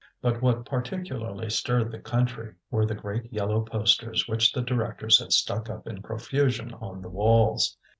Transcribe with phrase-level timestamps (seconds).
[0.19, 5.31] But what particularly stirred the country were the great yellow posters which the directors had
[5.31, 7.77] stuck up in profusion on the walls.